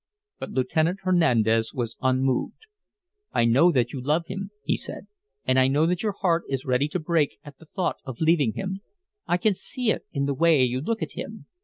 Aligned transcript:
But 0.39 0.49
Lieutenant 0.49 1.01
Hernandez 1.03 1.75
was 1.75 1.95
unmoved. 2.01 2.65
"I 3.33 3.45
know 3.45 3.71
that 3.71 3.93
you 3.93 4.01
love 4.01 4.23
him," 4.25 4.49
he 4.65 4.75
said, 4.75 5.05
"and 5.45 5.59
I 5.59 5.67
know 5.67 5.85
that 5.85 6.01
your 6.01 6.13
heart 6.21 6.43
is 6.49 6.65
ready 6.65 6.87
to 6.87 6.99
break 6.99 7.37
at 7.43 7.59
the 7.59 7.67
thought 7.67 7.97
of 8.03 8.19
leaving 8.19 8.53
him. 8.53 8.81
I 9.27 9.37
can 9.37 9.53
see 9.53 9.91
it 9.91 10.05
in 10.11 10.25
the 10.25 10.33
way 10.33 10.63
you 10.63 10.81
look 10.81 11.03
at 11.03 11.11
him. 11.11 11.45